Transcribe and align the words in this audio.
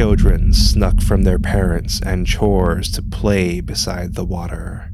children 0.00 0.50
snuck 0.50 0.98
from 1.02 1.24
their 1.24 1.38
parents 1.38 2.00
and 2.00 2.26
chores 2.26 2.90
to 2.90 3.02
play 3.02 3.60
beside 3.60 4.14
the 4.14 4.24
water. 4.24 4.90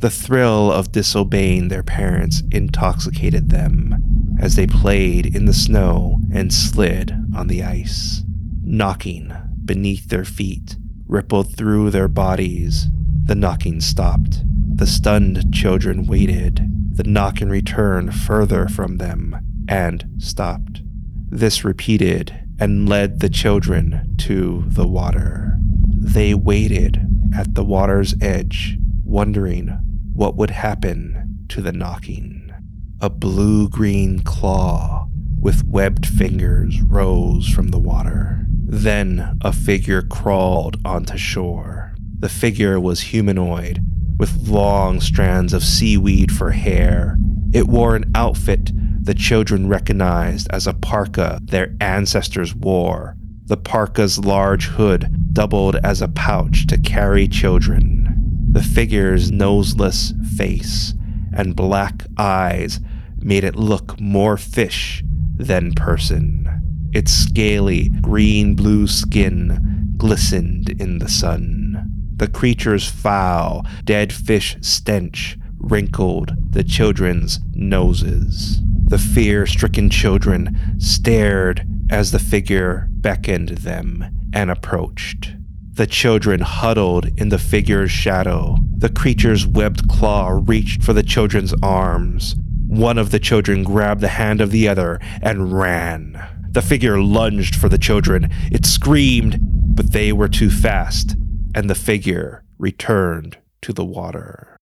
The 0.00 0.10
thrill 0.10 0.72
of 0.72 0.90
disobeying 0.90 1.68
their 1.68 1.84
parents 1.84 2.42
intoxicated 2.50 3.50
them 3.50 4.36
as 4.40 4.56
they 4.56 4.66
played 4.66 5.32
in 5.32 5.44
the 5.44 5.54
snow 5.54 6.18
and 6.34 6.52
slid 6.52 7.12
on 7.36 7.46
the 7.46 7.62
ice. 7.62 8.24
Knocking 8.64 9.32
beneath 9.64 10.08
their 10.08 10.24
feet 10.24 10.74
rippled 11.06 11.54
through 11.56 11.92
their 11.92 12.08
bodies. 12.08 12.88
The 13.26 13.36
knocking 13.36 13.80
stopped. 13.80 14.42
The 14.74 14.88
stunned 14.88 15.54
children 15.54 16.04
waited. 16.04 16.68
The 16.96 17.04
knocking 17.04 17.48
returned 17.48 18.12
further 18.12 18.66
from 18.66 18.96
them 18.96 19.36
and 19.68 20.04
stopped. 20.18 20.82
This 21.30 21.64
repeated 21.64 22.47
and 22.58 22.88
led 22.88 23.20
the 23.20 23.28
children 23.28 24.14
to 24.18 24.64
the 24.66 24.86
water. 24.86 25.56
They 25.88 26.34
waited 26.34 27.00
at 27.34 27.54
the 27.54 27.64
water's 27.64 28.14
edge, 28.20 28.78
wondering 29.04 29.68
what 30.12 30.36
would 30.36 30.50
happen 30.50 31.44
to 31.48 31.60
the 31.60 31.72
knocking. 31.72 32.52
A 33.00 33.10
blue 33.10 33.68
green 33.68 34.20
claw 34.20 35.08
with 35.40 35.64
webbed 35.64 36.06
fingers 36.06 36.82
rose 36.82 37.48
from 37.48 37.68
the 37.68 37.78
water. 37.78 38.44
Then 38.66 39.38
a 39.42 39.52
figure 39.52 40.02
crawled 40.02 40.76
onto 40.84 41.16
shore. 41.16 41.94
The 42.18 42.28
figure 42.28 42.80
was 42.80 43.00
humanoid, 43.00 43.80
with 44.18 44.48
long 44.48 45.00
strands 45.00 45.52
of 45.52 45.62
seaweed 45.62 46.32
for 46.32 46.50
hair. 46.50 47.16
It 47.52 47.68
wore 47.68 47.94
an 47.94 48.10
outfit 48.14 48.72
the 49.08 49.14
children 49.14 49.70
recognized 49.70 50.46
as 50.50 50.66
a 50.66 50.74
parka 50.74 51.40
their 51.42 51.74
ancestors 51.80 52.54
wore. 52.54 53.16
The 53.46 53.56
parka's 53.56 54.18
large 54.18 54.66
hood 54.66 55.32
doubled 55.32 55.76
as 55.76 56.02
a 56.02 56.08
pouch 56.08 56.66
to 56.66 56.76
carry 56.76 57.26
children. 57.26 58.14
The 58.52 58.62
figure's 58.62 59.30
noseless 59.30 60.12
face 60.36 60.92
and 61.32 61.56
black 61.56 62.04
eyes 62.18 62.80
made 63.18 63.44
it 63.44 63.56
look 63.56 63.98
more 63.98 64.36
fish 64.36 65.02
than 65.38 65.72
person. 65.72 66.90
Its 66.92 67.10
scaly 67.10 67.88
green 68.02 68.54
blue 68.56 68.86
skin 68.86 69.94
glistened 69.96 70.68
in 70.78 70.98
the 70.98 71.08
sun. 71.08 72.12
The 72.16 72.28
creature's 72.28 72.86
foul, 72.86 73.64
dead 73.84 74.12
fish 74.12 74.58
stench 74.60 75.38
wrinkled 75.56 76.34
the 76.52 76.62
children's 76.62 77.40
noses. 77.54 78.60
The 78.88 78.98
fear 78.98 79.46
stricken 79.46 79.90
children 79.90 80.58
stared 80.78 81.66
as 81.90 82.10
the 82.10 82.18
figure 82.18 82.88
beckoned 82.90 83.50
them 83.50 84.04
and 84.32 84.50
approached. 84.50 85.34
The 85.72 85.86
children 85.86 86.40
huddled 86.40 87.06
in 87.20 87.28
the 87.28 87.38
figure's 87.38 87.90
shadow. 87.90 88.56
The 88.78 88.88
creature's 88.88 89.46
webbed 89.46 89.88
claw 89.90 90.40
reached 90.42 90.82
for 90.82 90.94
the 90.94 91.02
children's 91.02 91.52
arms. 91.62 92.34
One 92.66 92.96
of 92.96 93.10
the 93.10 93.18
children 93.18 93.62
grabbed 93.62 94.00
the 94.00 94.08
hand 94.08 94.40
of 94.40 94.52
the 94.52 94.68
other 94.68 94.98
and 95.20 95.52
ran. 95.52 96.48
The 96.50 96.62
figure 96.62 96.98
lunged 96.98 97.56
for 97.56 97.68
the 97.68 97.76
children. 97.76 98.30
It 98.50 98.64
screamed, 98.64 99.38
but 99.42 99.92
they 99.92 100.12
were 100.12 100.28
too 100.28 100.50
fast, 100.50 101.14
and 101.54 101.68
the 101.68 101.74
figure 101.74 102.42
returned 102.58 103.36
to 103.62 103.74
the 103.74 103.84
water. 103.84 104.56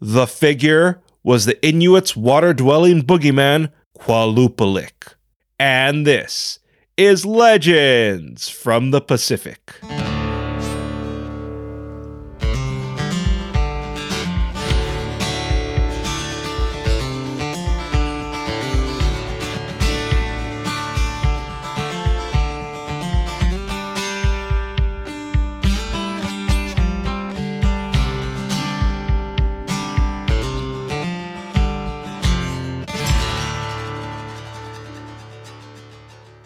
The 0.00 0.26
figure 0.26 1.00
was 1.22 1.44
the 1.44 1.64
Inuits' 1.66 2.16
water 2.16 2.52
dwelling 2.52 3.02
boogeyman, 3.02 3.70
Qualupalik. 3.98 5.14
And 5.58 6.06
this 6.06 6.58
is 6.96 7.24
Legends 7.24 8.48
from 8.48 8.90
the 8.90 9.00
Pacific. 9.00 9.74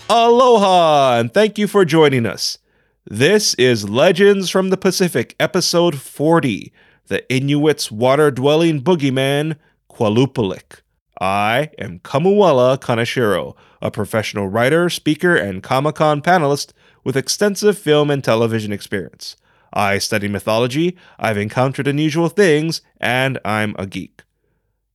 Aloha, 0.09 1.19
and 1.19 1.35
thank 1.35 1.59
you 1.59 1.67
for 1.67 1.85
joining 1.85 2.27
us. 2.27 2.59
This 3.05 3.55
is 3.55 3.89
Legends 3.89 4.49
from 4.49 4.71
the 4.71 4.77
Pacific, 4.77 5.35
episode 5.41 5.97
40 5.99 6.73
The 7.09 7.29
Inuits' 7.29 7.91
Water 7.91 8.31
Dwelling 8.31 8.83
Boogeyman, 8.83 9.57
Qualupalik. 9.91 10.83
I 11.21 11.71
am 11.79 11.99
Kamuela 11.99 12.79
Kaneshiro, 12.79 13.57
a 13.83 13.91
professional 13.91 14.47
writer, 14.47 14.89
speaker, 14.89 15.35
and 15.35 15.61
Comic 15.61 15.97
Con 15.97 16.23
panelist 16.23 16.73
with 17.03 17.17
extensive 17.17 17.77
film 17.77 18.09
and 18.09 18.23
television 18.23 18.71
experience. 18.73 19.35
I 19.73 19.99
study 19.99 20.29
mythology, 20.29 20.97
I've 21.19 21.37
encountered 21.37 21.89
unusual 21.89 22.29
things, 22.29 22.81
and 23.01 23.41
I'm 23.45 23.75
a 23.77 23.89
geek. 23.89 24.23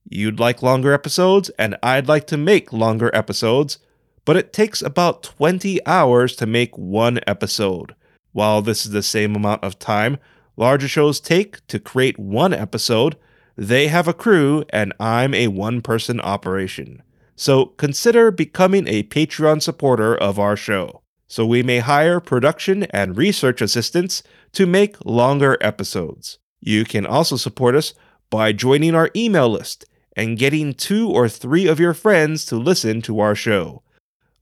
You'd 0.08 0.40
like 0.40 0.62
longer 0.62 0.94
episodes, 0.94 1.50
and 1.58 1.76
I'd 1.82 2.08
like 2.08 2.26
to 2.28 2.38
make 2.38 2.72
longer 2.72 3.10
episodes 3.14 3.76
but 4.24 4.36
it 4.36 4.52
takes 4.52 4.82
about 4.82 5.22
20 5.22 5.84
hours 5.86 6.36
to 6.36 6.46
make 6.46 6.76
one 6.76 7.20
episode. 7.26 7.94
While 8.32 8.62
this 8.62 8.86
is 8.86 8.92
the 8.92 9.02
same 9.02 9.36
amount 9.36 9.62
of 9.64 9.78
time 9.78 10.18
larger 10.56 10.88
shows 10.88 11.20
take 11.20 11.66
to 11.66 11.78
create 11.78 12.18
one 12.18 12.52
episode, 12.52 13.16
they 13.56 13.88
have 13.88 14.08
a 14.08 14.14
crew 14.14 14.64
and 14.70 14.92
I'm 15.00 15.34
a 15.34 15.48
one 15.48 15.80
person 15.80 16.20
operation. 16.20 17.02
So 17.36 17.66
consider 17.66 18.30
becoming 18.30 18.86
a 18.86 19.02
Patreon 19.04 19.62
supporter 19.62 20.14
of 20.14 20.38
our 20.38 20.56
show, 20.56 21.02
so 21.26 21.46
we 21.46 21.62
may 21.62 21.78
hire 21.78 22.20
production 22.20 22.84
and 22.84 23.16
research 23.16 23.60
assistants 23.60 24.22
to 24.52 24.66
make 24.66 25.04
longer 25.04 25.56
episodes. 25.60 26.38
You 26.60 26.84
can 26.84 27.06
also 27.06 27.36
support 27.36 27.74
us 27.74 27.94
by 28.30 28.52
joining 28.52 28.94
our 28.94 29.10
email 29.16 29.48
list 29.48 29.84
and 30.14 30.38
getting 30.38 30.74
two 30.74 31.08
or 31.10 31.28
three 31.28 31.66
of 31.66 31.80
your 31.80 31.94
friends 31.94 32.44
to 32.46 32.56
listen 32.56 33.02
to 33.02 33.20
our 33.20 33.34
show. 33.34 33.82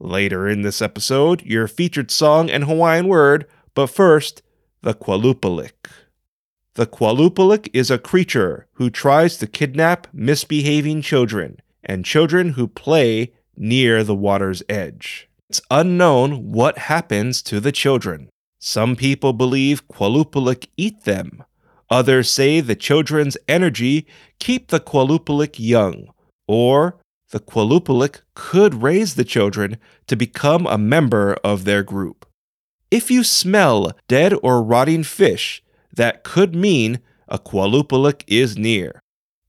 Later 0.01 0.49
in 0.49 0.63
this 0.63 0.81
episode, 0.81 1.43
your 1.43 1.69
featured 1.69 2.11
song 2.11 2.49
and 2.49 2.65
Hawaiian 2.65 3.07
word, 3.07 3.47
but 3.75 3.89
first, 3.89 4.41
the 4.81 4.95
Qualupalik. 4.95 5.91
The 6.75 6.87
Qualupalik 6.87 7.69
is 7.75 7.91
a 7.91 7.99
creature 7.99 8.67
who 8.75 8.89
tries 8.89 9.37
to 9.37 9.47
kidnap 9.47 10.07
misbehaving 10.13 11.03
children 11.03 11.61
and 11.85 12.07
children 12.07 12.51
who 12.51 12.67
play 12.67 13.35
near 13.57 14.03
the 14.03 14.15
water's 14.15 14.63
edge. 14.71 15.29
It's 15.51 15.61
unknown 15.71 16.51
what 16.51 16.79
happens 16.79 17.43
to 17.43 17.61
the 17.61 17.73
children. 17.73 18.31
Some 18.59 18.97
people 18.97 19.35
believe 19.35 19.87
Qualupalik 19.89 20.69
eat 20.79 21.05
them. 21.05 21.45
Others 21.91 22.31
say 22.31 22.61
the 22.61 22.77
children's 22.77 23.37
energy 23.49 24.07
keep 24.39 24.69
the 24.69 24.81
Qualupalik 24.81 25.57
young, 25.59 26.07
or 26.49 27.00
the 27.31 27.41
Qualupalik 27.41 28.21
could 28.35 28.83
raise 28.83 29.15
the 29.15 29.25
children 29.25 29.79
to 30.07 30.17
become 30.17 30.67
a 30.67 30.79
member 30.79 31.35
of 31.45 31.65
their 31.65 31.83
group. 31.83 32.27
If 32.91 33.11
you 33.11 33.23
smell 33.23 33.93
dead 34.09 34.35
or 34.43 34.63
rotting 34.63 35.05
fish, 35.05 35.63
that 35.95 36.25
could 36.25 36.55
mean 36.55 37.01
a 37.29 37.39
Qualupalik 37.39 38.25
is 38.27 38.57
near. 38.57 39.01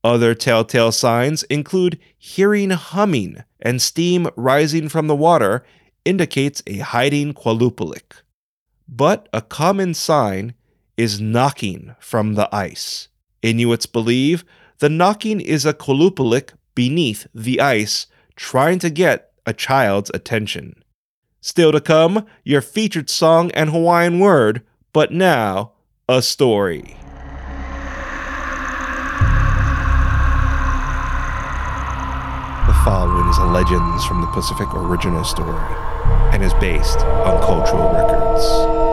Other 0.04 0.34
telltale 0.34 0.92
signs 0.92 1.42
include 1.44 1.98
hearing 2.18 2.70
humming 2.70 3.42
and 3.60 3.80
steam 3.80 4.28
rising 4.36 4.88
from 4.88 5.06
the 5.06 5.16
water 5.16 5.64
indicates 6.04 6.62
a 6.66 6.78
hiding 6.78 7.34
Qualupalik. 7.34 8.22
But 8.88 9.28
a 9.32 9.42
common 9.42 9.94
sign 9.94 10.54
is 10.96 11.20
knocking 11.20 11.94
from 11.98 12.34
the 12.34 12.52
ice. 12.54 13.08
Inuits 13.42 13.86
believe 13.86 14.44
the 14.78 14.88
knocking 14.88 15.40
is 15.40 15.64
a 15.64 15.72
Qualupalik 15.72 16.50
beneath 16.74 17.26
the 17.34 17.60
ice 17.60 18.06
trying 18.36 18.78
to 18.80 18.90
get 18.90 19.32
a 19.46 19.52
child's 19.52 20.10
attention. 20.14 20.82
Still 21.40 21.72
to 21.72 21.80
come, 21.80 22.26
your 22.44 22.60
featured 22.60 23.10
song 23.10 23.50
and 23.52 23.70
Hawaiian 23.70 24.20
word, 24.20 24.62
but 24.92 25.10
now, 25.10 25.72
a 26.08 26.22
story. 26.22 26.96
The 32.66 32.78
following 32.84 33.28
is 33.28 33.38
a 33.38 33.44
Legends 33.44 34.04
from 34.04 34.20
the 34.20 34.28
Pacific 34.28 34.72
original 34.74 35.24
story 35.24 35.74
and 36.32 36.42
is 36.42 36.54
based 36.54 36.98
on 37.00 37.42
cultural 37.42 37.92
records. 37.92 38.91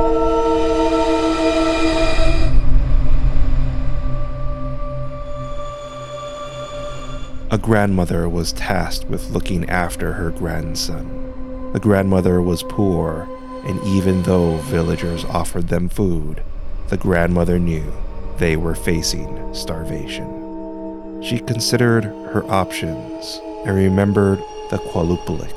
A 7.52 7.58
grandmother 7.58 8.30
was 8.30 8.54
tasked 8.54 9.06
with 9.06 9.32
looking 9.32 9.70
after 9.70 10.14
her 10.14 10.30
grandson. 10.30 11.72
The 11.74 11.80
grandmother 11.80 12.42
was 12.42 12.64
poor 12.64 13.28
and 13.66 13.82
even 13.84 14.24
though 14.24 14.58
villagers 14.58 15.26
offered 15.26 15.68
them 15.68 15.90
food, 15.90 16.44
the 16.88 16.98
grandmother 16.98 17.60
knew 17.60 17.92
they 18.38 18.56
were 18.56 18.76
facing 18.76 19.54
starvation. 19.54 21.22
She 21.22 21.40
considered 21.40 22.06
her 22.06 22.46
options 22.50 23.42
and 23.66 23.76
remembered 23.76 24.40
the 24.70 24.78
Qualupilik. 24.78 25.56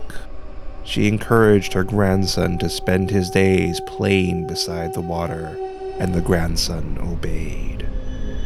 She 0.85 1.07
encouraged 1.07 1.73
her 1.75 1.85
grandson 1.85 2.59
to 2.59 2.69
spend 2.69 3.11
his 3.11 3.31
days 3.31 3.81
playing 3.87 4.49
beside 4.49 4.95
the 4.95 5.01
water, 5.01 5.57
and 5.99 6.13
the 6.13 6.21
grandson 6.21 6.99
obeyed. 7.01 7.87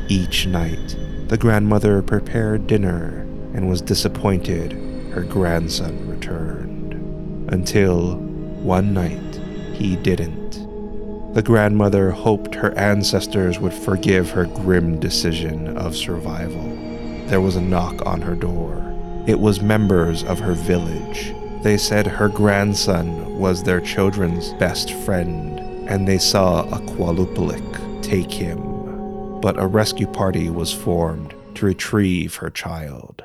Each 0.09 0.47
night, 0.47 0.97
the 1.29 1.39
grandmother 1.39 2.03
prepared 2.03 2.67
dinner 2.67 3.26
and 3.57 3.69
was 3.69 3.81
disappointed 3.81 4.73
her 5.13 5.23
grandson 5.23 6.07
returned. 6.07 6.93
Until 7.51 8.17
one 8.17 8.93
night, 8.93 9.41
he 9.73 9.97
didn't. 9.97 10.67
The 11.35 11.43
grandmother 11.43 12.11
hoped 12.11 12.55
her 12.55 12.77
ancestors 12.79 13.59
would 13.59 13.73
forgive 13.73 14.31
her 14.31 14.45
grim 14.45 15.01
decision 15.01 15.77
of 15.77 15.97
survival. 15.97 16.69
There 17.29 17.41
was 17.41 17.57
a 17.57 17.61
knock 17.63 18.05
on 18.05 18.21
her 18.21 18.35
door. 18.35 18.83
It 19.27 19.41
was 19.41 19.63
members 19.63 20.23
of 20.23 20.39
her 20.39 20.53
village. 20.53 21.35
They 21.63 21.79
said 21.79 22.07
her 22.07 22.29
grandson 22.29 23.39
was 23.39 23.63
their 23.63 23.81
children's 23.81 24.53
best 24.55 24.93
friend, 24.93 25.59
and 25.89 26.07
they 26.07 26.19
saw 26.19 26.65
a 26.69 26.79
Qualupilik 26.81 28.03
take 28.03 28.31
him. 28.31 29.41
But 29.41 29.59
a 29.59 29.67
rescue 29.67 30.07
party 30.07 30.51
was 30.51 30.73
formed 30.73 31.35
to 31.55 31.67
retrieve 31.67 32.37
her 32.37 32.51
child. 32.51 33.25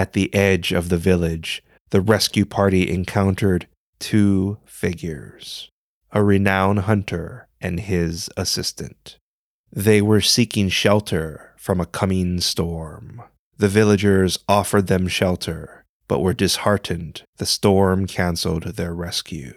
At 0.00 0.14
the 0.14 0.34
edge 0.34 0.72
of 0.72 0.88
the 0.88 0.96
village, 0.96 1.62
the 1.90 2.00
rescue 2.00 2.46
party 2.46 2.90
encountered 2.90 3.66
two 3.98 4.56
figures 4.64 5.68
a 6.10 6.24
renowned 6.24 6.78
hunter 6.78 7.48
and 7.60 7.78
his 7.78 8.30
assistant. 8.34 9.18
They 9.70 10.00
were 10.00 10.22
seeking 10.22 10.70
shelter 10.70 11.52
from 11.58 11.82
a 11.82 11.86
coming 12.00 12.40
storm. 12.40 13.22
The 13.58 13.68
villagers 13.68 14.38
offered 14.48 14.86
them 14.86 15.06
shelter, 15.06 15.84
but 16.08 16.20
were 16.20 16.32
disheartened. 16.32 17.24
The 17.36 17.44
storm 17.44 18.06
canceled 18.06 18.76
their 18.76 18.94
rescue. 18.94 19.52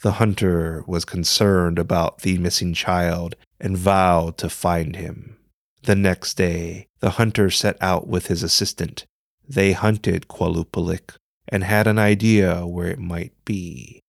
The 0.00 0.12
hunter 0.12 0.82
was 0.86 1.04
concerned 1.04 1.78
about 1.78 2.22
the 2.22 2.38
missing 2.38 2.72
child 2.72 3.34
and 3.60 3.76
vowed 3.76 4.38
to 4.38 4.48
find 4.48 4.96
him. 4.96 5.36
The 5.82 5.94
next 5.94 6.38
day, 6.38 6.86
the 7.00 7.10
hunter 7.20 7.50
set 7.50 7.76
out 7.82 8.08
with 8.08 8.28
his 8.28 8.42
assistant. 8.42 9.04
They 9.48 9.72
hunted 9.72 10.28
Qualupilik 10.28 11.16
and 11.48 11.64
had 11.64 11.86
an 11.86 11.98
idea 11.98 12.66
where 12.66 12.88
it 12.88 12.98
might 12.98 13.32
be. 13.46 14.02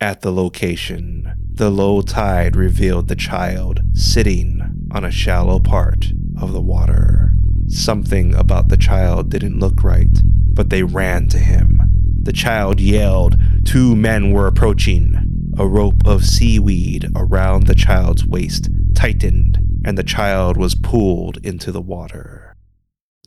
At 0.00 0.22
the 0.22 0.32
location, 0.32 1.32
the 1.48 1.70
low 1.70 2.02
tide 2.02 2.56
revealed 2.56 3.06
the 3.06 3.14
child 3.14 3.82
sitting 3.94 4.88
on 4.90 5.04
a 5.04 5.10
shallow 5.12 5.60
part 5.60 6.06
of 6.40 6.52
the 6.52 6.60
water. 6.60 7.34
Something 7.68 8.34
about 8.34 8.68
the 8.68 8.76
child 8.76 9.30
didn't 9.30 9.60
look 9.60 9.84
right, 9.84 10.10
but 10.52 10.70
they 10.70 10.82
ran 10.82 11.28
to 11.28 11.38
him. 11.38 11.82
The 12.22 12.32
child 12.32 12.80
yelled. 12.80 13.40
Two 13.64 13.94
men 13.94 14.32
were 14.32 14.48
approaching. 14.48 15.52
A 15.56 15.68
rope 15.68 16.04
of 16.04 16.24
seaweed 16.24 17.06
around 17.14 17.66
the 17.66 17.74
child's 17.76 18.26
waist 18.26 18.68
tightened, 18.94 19.58
and 19.84 19.96
the 19.96 20.02
child 20.02 20.56
was 20.56 20.74
pulled 20.74 21.36
into 21.44 21.70
the 21.70 21.80
water. 21.80 22.49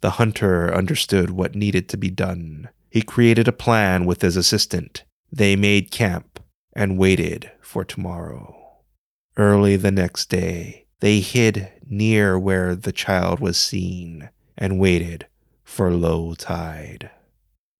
The 0.04 0.20
hunter 0.20 0.76
understood 0.76 1.30
what 1.30 1.56
needed 1.56 1.88
to 1.88 1.98
be 1.98 2.10
done. 2.10 2.68
He 2.92 3.02
created 3.02 3.48
a 3.48 3.54
plan 3.54 4.04
with 4.04 4.22
his 4.22 4.36
assistant. 4.36 5.06
They 5.32 5.56
made 5.56 5.92
camp 5.92 6.42
and 6.74 6.98
waited 6.98 7.50
for 7.62 7.86
tomorrow. 7.86 8.82
Early 9.38 9.78
the 9.78 9.92
next 9.92 10.30
day, 10.30 10.88
they 11.00 11.22
hid 11.22 11.72
near 11.88 12.38
where 12.38 12.76
the 12.76 12.92
child 12.92 13.40
was 13.40 13.56
seen 13.56 14.30
and 14.58 14.78
waited 14.78 15.28
for 15.64 15.90
low 15.90 16.34
tide. 16.34 17.10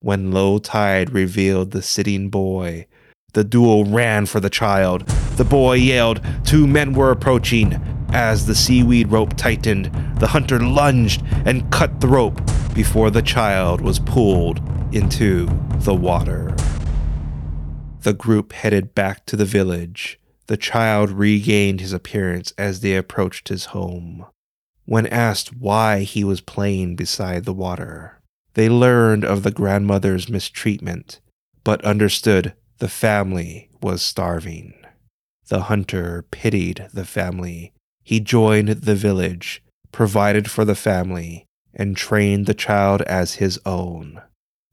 When 0.00 0.32
low 0.32 0.58
tide 0.58 1.12
revealed 1.12 1.72
the 1.72 1.82
sitting 1.82 2.30
boy, 2.30 2.86
the 3.34 3.44
duo 3.44 3.84
ran 3.84 4.24
for 4.24 4.40
the 4.40 4.48
child. 4.48 5.06
The 5.36 5.44
boy 5.44 5.74
yelled, 5.74 6.22
Two 6.42 6.66
men 6.66 6.94
were 6.94 7.10
approaching. 7.10 7.78
As 8.14 8.46
the 8.46 8.54
seaweed 8.54 9.08
rope 9.08 9.36
tightened, 9.36 9.86
the 10.20 10.28
hunter 10.28 10.60
lunged 10.60 11.20
and 11.44 11.68
cut 11.72 12.00
the 12.00 12.06
rope 12.06 12.40
before 12.72 13.10
the 13.10 13.22
child 13.22 13.80
was 13.80 13.98
pulled 13.98 14.62
into 14.94 15.46
the 15.80 15.96
water. 15.96 16.54
The 18.02 18.12
group 18.12 18.52
headed 18.52 18.94
back 18.94 19.26
to 19.26 19.36
the 19.36 19.44
village. 19.44 20.20
The 20.46 20.56
child 20.56 21.10
regained 21.10 21.80
his 21.80 21.92
appearance 21.92 22.52
as 22.56 22.80
they 22.80 22.96
approached 22.96 23.48
his 23.48 23.66
home. 23.66 24.26
When 24.84 25.08
asked 25.08 25.56
why 25.56 26.00
he 26.04 26.22
was 26.22 26.40
playing 26.40 26.94
beside 26.94 27.44
the 27.44 27.52
water, 27.52 28.20
they 28.52 28.68
learned 28.68 29.24
of 29.24 29.42
the 29.42 29.50
grandmother's 29.50 30.28
mistreatment, 30.28 31.18
but 31.64 31.84
understood 31.84 32.54
the 32.78 32.88
family 32.88 33.70
was 33.82 34.02
starving. 34.02 34.74
The 35.48 35.62
hunter 35.62 36.24
pitied 36.30 36.86
the 36.92 37.04
family. 37.04 37.72
He 38.04 38.20
joined 38.20 38.68
the 38.68 38.94
village, 38.94 39.62
provided 39.90 40.50
for 40.50 40.66
the 40.66 40.74
family, 40.74 41.46
and 41.72 41.96
trained 41.96 42.44
the 42.44 42.52
child 42.52 43.00
as 43.02 43.34
his 43.34 43.58
own. 43.64 44.20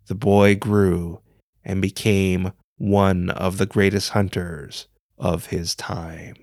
The 0.07 0.15
boy 0.15 0.55
grew 0.55 1.21
and 1.63 1.81
became 1.81 2.51
one 2.77 3.29
of 3.29 3.57
the 3.57 3.65
greatest 3.65 4.09
hunters 4.09 4.87
of 5.17 5.45
his 5.45 5.75
time. 5.75 6.35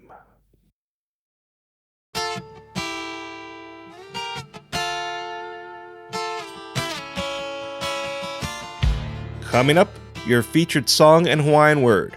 Coming 9.42 9.76
up, 9.76 9.90
your 10.26 10.42
featured 10.42 10.88
song 10.88 11.28
and 11.28 11.42
Hawaiian 11.42 11.82
word. 11.82 12.16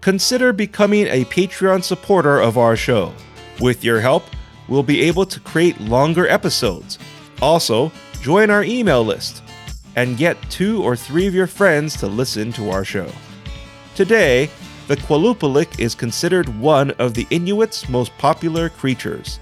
Consider 0.00 0.54
becoming 0.54 1.06
a 1.08 1.24
Patreon 1.26 1.82
supporter 1.82 2.40
of 2.40 2.56
our 2.56 2.76
show. 2.76 3.12
With 3.60 3.82
your 3.82 4.00
help, 4.00 4.24
we'll 4.68 4.82
be 4.82 5.02
able 5.02 5.26
to 5.26 5.40
create 5.40 5.80
longer 5.80 6.28
episodes. 6.28 6.98
Also, 7.42 7.90
join 8.20 8.50
our 8.50 8.62
email 8.62 9.04
list 9.04 9.42
and 9.96 10.16
get 10.16 10.36
two 10.50 10.82
or 10.82 10.94
three 10.94 11.26
of 11.26 11.34
your 11.34 11.48
friends 11.48 11.96
to 11.96 12.06
listen 12.06 12.52
to 12.52 12.70
our 12.70 12.84
show. 12.84 13.10
Today, 13.96 14.48
the 14.86 14.96
Qualupilik 14.96 15.80
is 15.80 15.94
considered 15.94 16.48
one 16.60 16.92
of 16.92 17.14
the 17.14 17.26
Inuits' 17.30 17.88
most 17.88 18.16
popular 18.16 18.68
creatures. 18.68 19.40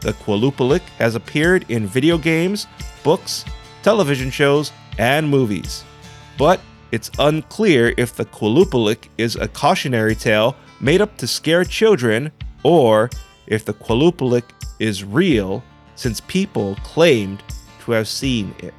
The 0.00 0.12
Qualupilik 0.14 0.82
has 0.98 1.14
appeared 1.14 1.64
in 1.68 1.86
video 1.86 2.18
games, 2.18 2.66
books, 3.04 3.44
television 3.84 4.30
shows, 4.30 4.72
and 4.98 5.28
movies. 5.28 5.84
But 6.36 6.60
it's 6.90 7.10
unclear 7.20 7.94
if 7.96 8.16
the 8.16 8.24
Qualupilik 8.24 9.08
is 9.16 9.36
a 9.36 9.46
cautionary 9.46 10.16
tale 10.16 10.56
made 10.80 11.00
up 11.00 11.16
to 11.18 11.26
scare 11.28 11.64
children 11.64 12.32
or 12.64 13.08
if 13.46 13.64
the 13.64 13.74
Qualupilik 13.74 14.44
is 14.78 15.04
real 15.04 15.62
since 15.94 16.20
people 16.22 16.76
claimed 16.82 17.42
to 17.84 17.92
have 17.92 18.08
seen 18.08 18.54
it. 18.58 18.74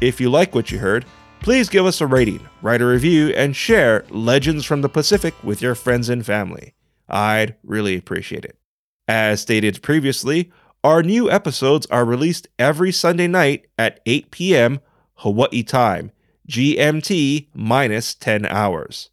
If 0.00 0.20
you 0.20 0.30
like 0.30 0.54
what 0.54 0.70
you 0.70 0.78
heard, 0.78 1.04
Please 1.40 1.68
give 1.68 1.86
us 1.86 2.00
a 2.00 2.06
rating, 2.06 2.46
write 2.62 2.82
a 2.82 2.86
review, 2.86 3.28
and 3.28 3.54
share 3.54 4.04
Legends 4.10 4.64
from 4.64 4.82
the 4.82 4.88
Pacific 4.88 5.34
with 5.42 5.62
your 5.62 5.74
friends 5.74 6.08
and 6.08 6.24
family. 6.26 6.74
I'd 7.08 7.54
really 7.62 7.96
appreciate 7.96 8.44
it. 8.44 8.58
As 9.06 9.40
stated 9.40 9.80
previously, 9.82 10.52
our 10.84 11.02
new 11.02 11.30
episodes 11.30 11.86
are 11.86 12.04
released 12.04 12.48
every 12.58 12.92
Sunday 12.92 13.28
night 13.28 13.66
at 13.78 14.00
8 14.04 14.30
p.m. 14.30 14.80
Hawaii 15.14 15.62
time, 15.62 16.12
GMT 16.48 17.48
minus 17.54 18.14
10 18.14 18.44
hours. 18.46 19.10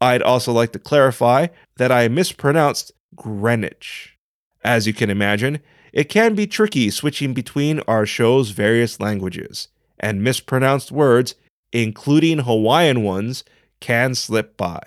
I'd 0.00 0.22
also 0.22 0.52
like 0.52 0.72
to 0.72 0.78
clarify 0.78 1.48
that 1.76 1.92
I 1.92 2.08
mispronounced 2.08 2.92
Greenwich. 3.16 4.16
As 4.62 4.86
you 4.86 4.92
can 4.92 5.10
imagine, 5.10 5.60
it 5.92 6.04
can 6.04 6.34
be 6.34 6.46
tricky 6.46 6.90
switching 6.90 7.34
between 7.34 7.80
our 7.88 8.06
show's 8.06 8.50
various 8.50 9.00
languages, 9.00 9.68
and 9.98 10.22
mispronounced 10.22 10.92
words 10.92 11.34
including 11.72 12.38
Hawaiian 12.38 13.02
ones, 13.02 13.44
can 13.80 14.14
slip 14.14 14.56
by. 14.56 14.80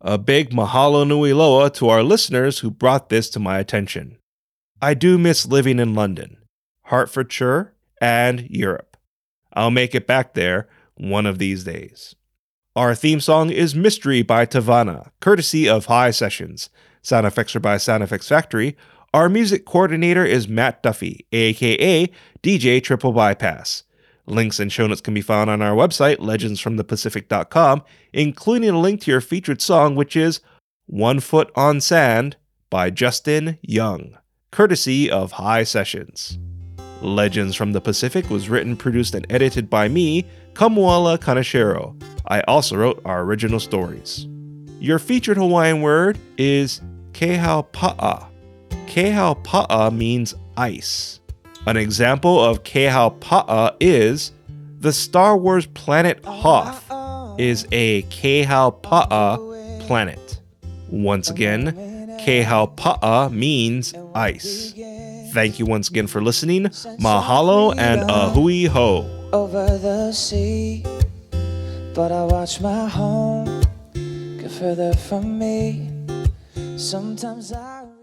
A 0.00 0.18
big 0.18 0.50
mahalo 0.50 1.06
nui 1.06 1.32
loa 1.32 1.70
to 1.70 1.88
our 1.88 2.02
listeners 2.02 2.60
who 2.60 2.70
brought 2.70 3.08
this 3.08 3.28
to 3.30 3.40
my 3.40 3.58
attention. 3.58 4.18
I 4.80 4.94
do 4.94 5.18
miss 5.18 5.46
living 5.46 5.78
in 5.78 5.94
London, 5.94 6.38
Hertfordshire, 6.84 7.74
and 8.00 8.48
Europe. 8.48 8.96
I'll 9.52 9.70
make 9.70 9.94
it 9.94 10.06
back 10.06 10.34
there 10.34 10.68
one 10.94 11.26
of 11.26 11.38
these 11.38 11.64
days. 11.64 12.14
Our 12.76 12.94
theme 12.94 13.20
song 13.20 13.50
is 13.50 13.74
Mystery 13.74 14.22
by 14.22 14.46
Tavana, 14.46 15.10
courtesy 15.20 15.68
of 15.68 15.86
High 15.86 16.12
Sessions. 16.12 16.70
Sound 17.08 17.26
effects 17.26 17.56
are 17.56 17.60
by 17.60 17.78
Sound 17.78 18.02
Effects 18.02 18.28
Factory. 18.28 18.76
Our 19.14 19.30
music 19.30 19.64
coordinator 19.64 20.26
is 20.26 20.46
Matt 20.46 20.82
Duffy, 20.82 21.24
aka 21.32 22.06
DJ 22.42 22.82
Triple 22.82 23.12
Bypass. 23.12 23.84
Links 24.26 24.60
and 24.60 24.70
show 24.70 24.86
notes 24.86 25.00
can 25.00 25.14
be 25.14 25.22
found 25.22 25.48
on 25.48 25.62
our 25.62 25.74
website, 25.74 26.18
legendsfromthepacific.com, 26.18 27.82
including 28.12 28.68
a 28.68 28.78
link 28.78 29.00
to 29.00 29.10
your 29.10 29.22
featured 29.22 29.62
song, 29.62 29.94
which 29.94 30.16
is 30.16 30.40
One 30.84 31.18
Foot 31.20 31.50
on 31.56 31.80
Sand 31.80 32.36
by 32.68 32.90
Justin 32.90 33.58
Young, 33.62 34.18
courtesy 34.50 35.10
of 35.10 35.32
High 35.32 35.64
Sessions. 35.64 36.38
Legends 37.00 37.56
from 37.56 37.72
the 37.72 37.80
Pacific 37.80 38.28
was 38.28 38.50
written, 38.50 38.76
produced, 38.76 39.14
and 39.14 39.26
edited 39.30 39.70
by 39.70 39.88
me, 39.88 40.26
Kamuela 40.52 41.16
Kaneshiro. 41.16 41.98
I 42.26 42.42
also 42.42 42.76
wrote 42.76 43.00
our 43.06 43.22
original 43.22 43.60
stories. 43.60 44.26
Your 44.78 44.98
featured 44.98 45.38
Hawaiian 45.38 45.80
word 45.80 46.18
is 46.36 46.82
Kehaupa'a. 47.12 48.26
Kehaupa'a 48.86 49.94
means 49.94 50.34
ice. 50.56 51.20
An 51.66 51.76
example 51.76 52.42
of 52.42 52.62
Kehaupa'a 52.62 53.76
is 53.80 54.32
the 54.80 54.92
Star 54.92 55.36
Wars 55.36 55.66
planet 55.66 56.24
Hoth 56.24 56.84
is 57.38 57.66
a 57.72 58.02
Kehaupa'a 58.02 59.86
planet. 59.86 60.40
Once 60.90 61.28
again, 61.30 61.74
Kehaupa'a 62.20 63.30
means 63.32 63.94
ice. 64.14 64.72
Thank 65.32 65.58
you 65.58 65.66
once 65.66 65.88
again 65.88 66.06
for 66.06 66.22
listening. 66.22 66.64
Mahalo 67.00 67.76
and 67.76 68.02
a 68.10 68.30
hui 68.30 68.64
hou. 68.64 69.04
over 69.32 69.78
the 69.78 70.12
sea. 70.12 70.84
But 71.94 72.12
I 72.12 72.24
watch 72.24 72.60
my 72.60 72.88
home 72.88 73.62
get 74.38 74.50
further 74.50 74.94
from 74.94 75.38
me. 75.38 75.87
Sometimes 76.78 77.52
I 77.52 77.97